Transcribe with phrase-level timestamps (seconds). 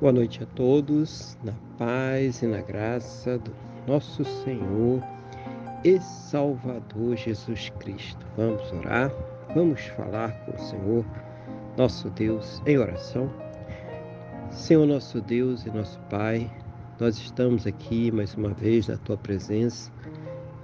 [0.00, 3.50] Boa noite a todos, na paz e na graça do
[3.84, 5.02] nosso Senhor
[5.82, 8.24] e Salvador Jesus Cristo.
[8.36, 9.12] Vamos orar,
[9.56, 11.04] vamos falar com o Senhor,
[11.76, 13.28] nosso Deus, em oração.
[14.52, 16.48] Senhor, nosso Deus e nosso Pai,
[17.00, 19.90] nós estamos aqui mais uma vez na tua presença.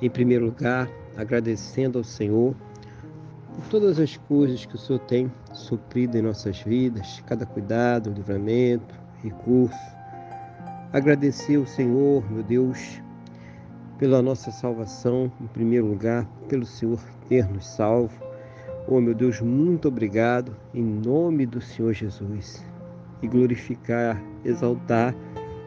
[0.00, 2.54] Em primeiro lugar, agradecendo ao Senhor
[3.52, 9.02] por todas as coisas que o Senhor tem suprido em nossas vidas, cada cuidado, livramento,
[9.24, 9.78] recurso.
[10.92, 13.02] Agradecer ao Senhor, meu Deus,
[13.98, 18.14] pela nossa salvação, em primeiro lugar, pelo Senhor ter nos salvo.
[18.86, 22.64] Oh, meu Deus, muito obrigado em nome do Senhor Jesus.
[23.22, 25.14] E glorificar, exaltar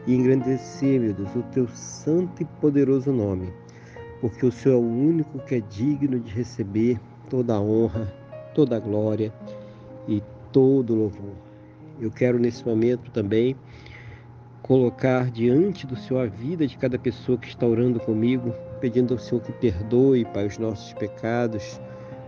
[0.06, 3.52] e engrandecer, meu Deus, o teu santo e poderoso nome,
[4.20, 8.06] porque o Senhor é o único que é digno de receber toda a honra,
[8.54, 9.32] toda a glória
[10.06, 10.22] e
[10.52, 11.47] todo o louvor.
[12.00, 13.56] Eu quero nesse momento também
[14.62, 19.18] colocar diante do Senhor a vida de cada pessoa que está orando comigo, pedindo ao
[19.18, 21.80] Senhor que perdoe, Pai, os nossos pecados,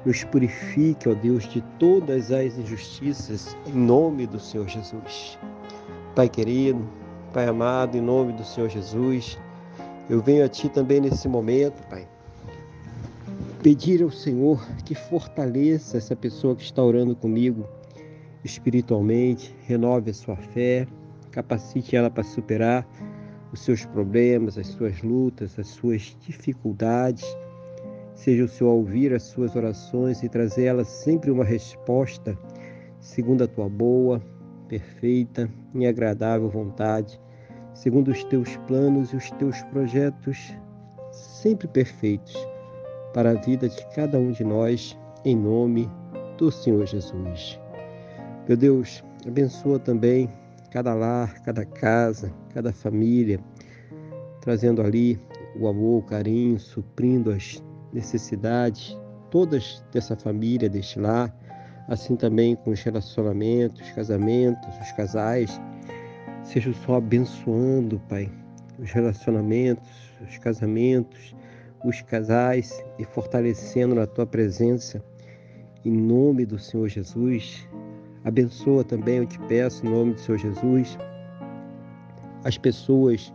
[0.04, 5.38] nos purifique, ó Deus, de todas as injustiças, em nome do Senhor Jesus.
[6.14, 6.88] Pai querido,
[7.32, 9.38] Pai amado, em nome do Senhor Jesus,
[10.08, 12.08] eu venho a Ti também nesse momento, Pai,
[13.62, 17.68] pedir ao Senhor que fortaleça essa pessoa que está orando comigo
[18.44, 20.86] espiritualmente, renove a sua fé,
[21.30, 22.86] capacite ela para superar
[23.52, 27.24] os seus problemas, as suas lutas, as suas dificuldades.
[28.14, 32.38] Seja o Senhor ouvir as suas orações e trazer elas sempre uma resposta
[33.00, 34.22] segundo a tua boa,
[34.68, 37.20] perfeita e agradável vontade,
[37.72, 40.54] segundo os teus planos e os teus projetos
[41.12, 42.34] sempre perfeitos
[43.12, 45.90] para a vida de cada um de nós, em nome
[46.36, 47.58] do Senhor Jesus.
[48.50, 50.28] Meu Deus, abençoa também
[50.72, 53.38] cada lar, cada casa, cada família,
[54.40, 55.20] trazendo ali
[55.56, 57.62] o amor, o carinho, suprindo as
[57.92, 58.98] necessidades
[59.30, 61.32] todas dessa família, deste lar,
[61.86, 65.60] assim também com os relacionamentos, os casamentos, os casais.
[66.42, 68.28] Seja só abençoando, Pai,
[68.80, 69.88] os relacionamentos,
[70.28, 71.36] os casamentos,
[71.84, 75.00] os casais e fortalecendo na tua presença.
[75.84, 77.64] Em nome do Senhor Jesus,
[78.24, 80.98] abençoa também, eu te peço, em nome do Senhor Jesus,
[82.44, 83.32] as pessoas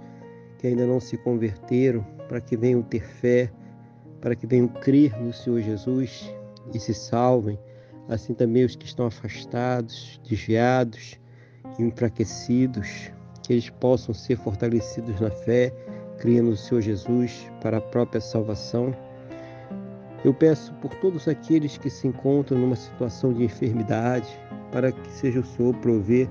[0.57, 3.51] que ainda não se converteram, para que venham ter fé,
[4.22, 6.34] para que venham crer no Senhor Jesus
[6.73, 7.59] e se salvem.
[8.09, 11.19] Assim também os que estão afastados, desviados,
[11.78, 13.12] enfraquecidos,
[13.44, 15.72] que eles possam ser fortalecidos na fé
[16.17, 18.96] cria no Senhor Jesus para a própria salvação.
[20.25, 24.28] Eu peço por todos aqueles que se encontram numa situação de enfermidade,
[24.72, 26.28] para que seja o Senhor prover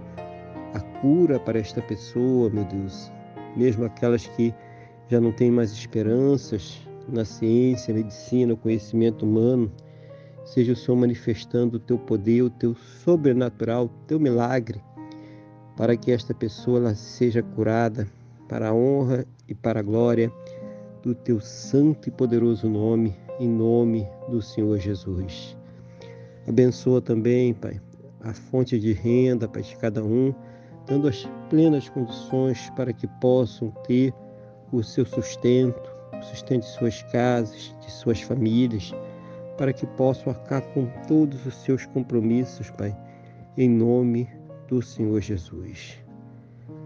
[0.75, 3.13] a cura para esta pessoa, meu Deus.
[3.57, 4.53] Mesmo aquelas que
[5.09, 9.71] já não têm mais esperanças na ciência, medicina, conhecimento humano,
[10.45, 14.83] seja o Senhor manifestando o teu poder, o teu sobrenatural, o teu milagre,
[15.77, 18.09] para que esta pessoa seja curada
[18.49, 20.33] para a honra e para a glória
[21.01, 25.57] do teu santo e poderoso nome, em nome do Senhor Jesus.
[26.47, 27.81] Abençoa também, Pai,
[28.21, 30.35] a fonte de renda, Pai, de cada um,
[30.87, 34.13] dando as plenas condições para que possam ter
[34.73, 38.93] o seu sustento, o sustento de suas casas, de suas famílias,
[39.57, 42.97] para que possam arcar com todos os seus compromissos, Pai,
[43.57, 44.29] em nome
[44.69, 45.99] do Senhor Jesus.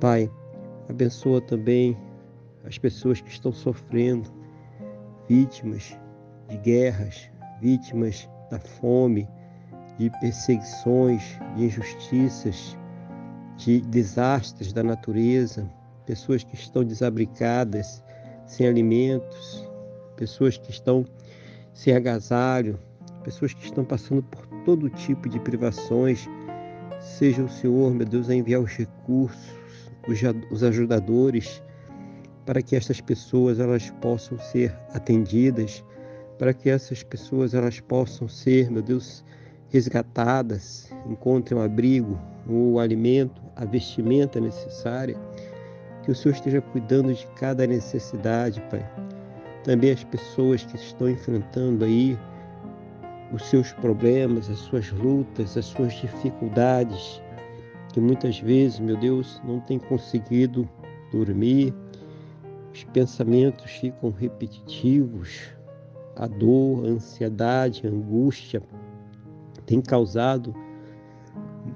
[0.01, 0.31] Pai,
[0.89, 1.97] abençoa também
[2.65, 4.31] as pessoas que estão sofrendo,
[5.29, 5.99] vítimas
[6.49, 9.29] de guerras, vítimas da fome,
[9.99, 11.23] de perseguições,
[11.57, 12.77] de injustiças,
[13.57, 15.69] de desastres da natureza,
[16.07, 18.03] pessoas que estão desabrigadas,
[18.47, 19.69] sem alimentos,
[20.17, 21.05] pessoas que estão
[21.75, 22.79] sem agasalho,
[23.23, 26.27] pessoas que estão passando por todo tipo de privações.
[27.01, 29.53] Seja o Senhor, meu Deus, a enviar os recursos,
[30.51, 31.63] os ajudadores,
[32.47, 35.85] para que essas pessoas elas possam ser atendidas,
[36.39, 39.25] para que essas pessoas elas possam ser, meu Deus,
[39.71, 42.19] resgatadas, encontrem um abrigo,
[42.49, 45.17] o alimento, a vestimenta necessária,
[46.03, 48.89] que o Senhor esteja cuidando de cada necessidade, Pai.
[49.65, 52.17] Também as pessoas que estão enfrentando aí
[53.33, 57.21] os seus problemas, as suas lutas, as suas dificuldades,
[57.93, 60.67] que muitas vezes, meu Deus, não tem conseguido
[61.13, 61.75] dormir,
[62.73, 65.58] os pensamentos ficam repetitivos,
[66.19, 68.61] a dor, a ansiedade, a angústia
[69.65, 70.55] tem causado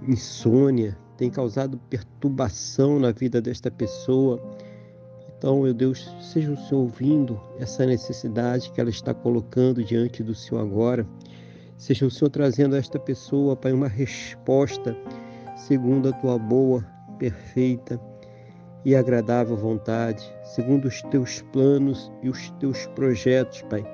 [0.09, 4.43] insônia, tem causado perturbação na vida desta pessoa.
[5.37, 10.35] Então, meu Deus, seja o Senhor ouvindo essa necessidade que ela está colocando diante do
[10.35, 11.07] Senhor agora.
[11.77, 14.97] Seja o Senhor trazendo a esta pessoa, Pai, uma resposta
[15.57, 16.85] segundo a tua boa,
[17.19, 18.01] perfeita
[18.85, 23.85] e agradável vontade, segundo os teus planos e os teus projetos, Pai,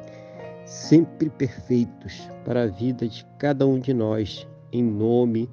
[0.69, 5.49] sempre perfeitos para a vida de cada um de nós, em nome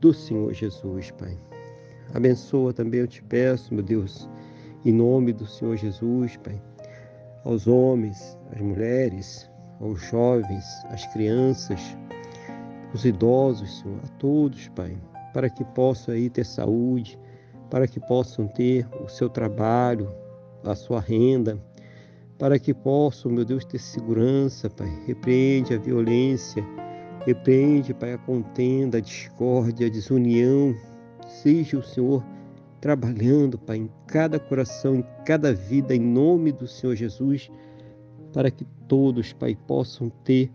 [0.00, 1.38] do Senhor Jesus, Pai.
[2.14, 4.26] Abençoa também, eu te peço, meu Deus,
[4.82, 6.58] em nome do Senhor Jesus, Pai,
[7.44, 11.80] aos homens, às mulheres, aos jovens, às crianças,
[12.94, 14.96] os idosos, Senhor, a todos, Pai,
[15.34, 17.18] para que possam aí ter saúde,
[17.68, 20.08] para que possam ter o seu trabalho,
[20.64, 21.58] a sua renda,
[22.38, 24.88] para que possam, meu Deus, ter segurança, Pai.
[25.06, 26.64] Repreende a violência,
[27.26, 30.74] repreende, Pai, a contenda, a discórdia, a desunião.
[31.26, 32.24] Seja o Senhor
[32.80, 37.50] trabalhando, Pai, em cada coração, em cada vida, em nome do Senhor Jesus,
[38.32, 40.50] para que todos, Pai, possam ter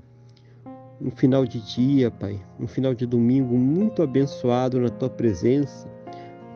[1.01, 5.89] um final de dia, Pai, um final de domingo muito abençoado na tua presença,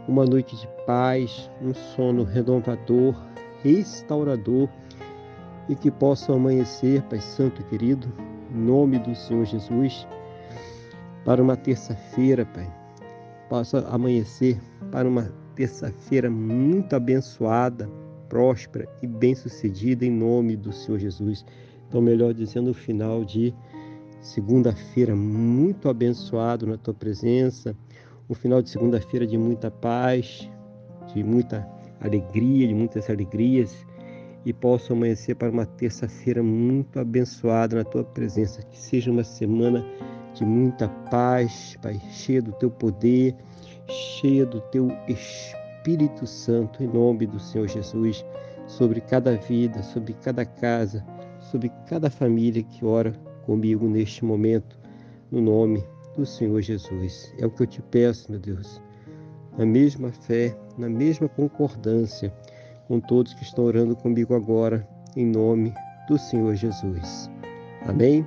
[0.07, 3.15] uma noite de paz, um sono renovador,
[3.63, 4.69] restaurador
[5.69, 8.11] e que possam amanhecer, Pai Santo e querido,
[8.53, 10.07] em nome do Senhor Jesus,
[11.25, 12.69] para uma terça-feira, Pai,
[13.49, 14.59] possa amanhecer
[14.91, 17.89] para uma terça-feira muito abençoada,
[18.27, 21.45] próspera e bem-sucedida em nome do Senhor Jesus.
[21.87, 23.53] Então, melhor dizendo, o final de
[24.19, 27.75] segunda-feira muito abençoado na tua presença,
[28.29, 30.49] um final de segunda-feira de muita paz,
[31.13, 31.67] de muita
[32.01, 33.85] alegria, de muitas alegrias
[34.45, 39.85] e posso amanhecer para uma terça-feira muito abençoada na tua presença, que seja uma semana
[40.33, 43.35] de muita paz, Pai, cheia do teu poder,
[43.87, 48.25] cheia do teu Espírito Santo, em nome do Senhor Jesus,
[48.67, 51.05] sobre cada vida, sobre cada casa,
[51.39, 53.13] sobre cada família que ora
[53.45, 54.77] comigo neste momento,
[55.31, 55.83] no nome
[56.15, 57.33] do Senhor Jesus.
[57.37, 58.81] É o que eu te peço, meu Deus,
[59.57, 62.33] na mesma fé, na mesma concordância
[62.87, 65.73] com todos que estão orando comigo agora, em nome
[66.07, 67.29] do Senhor Jesus.
[67.85, 68.25] Amém?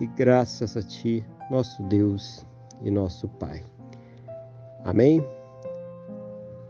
[0.00, 2.44] E graças a Ti, nosso Deus
[2.82, 3.64] e nosso Pai.
[4.84, 5.24] Amém?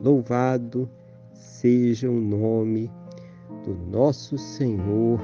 [0.00, 0.88] Louvado
[1.32, 2.90] seja o nome
[3.64, 5.20] do nosso Senhor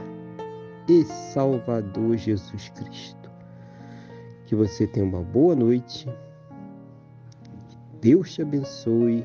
[0.88, 3.30] e Salvador Jesus Cristo.
[4.46, 6.08] Que você tenha uma boa noite.
[8.00, 9.24] Deus te abençoe